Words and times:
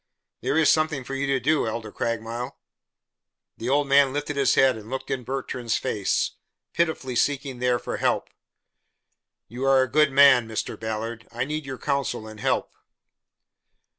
There 0.41 0.57
is 0.57 0.67
something 0.71 1.03
for 1.03 1.13
you 1.13 1.27
to 1.27 1.39
do, 1.39 1.67
Elder 1.67 1.91
Craigmile." 1.91 2.57
The 3.57 3.69
old 3.69 3.87
man 3.87 4.11
lifted 4.13 4.35
his 4.35 4.55
head 4.55 4.75
and 4.75 4.89
looked 4.89 5.11
in 5.11 5.23
Bertrand's 5.23 5.77
face, 5.77 6.31
pitifully 6.73 7.15
seeking 7.15 7.59
there 7.59 7.77
for 7.77 7.97
help. 7.97 8.29
"You 9.47 9.63
are 9.63 9.83
a 9.83 9.87
good 9.87 10.11
man, 10.11 10.47
Mr. 10.47 10.75
Ballard. 10.79 11.27
I 11.31 11.45
need 11.45 11.67
your 11.67 11.77
counsel 11.77 12.27
and 12.27 12.39
help." 12.39 12.73